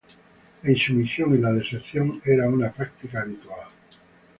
[0.63, 3.37] La insumisión y la deserción era una práctica común.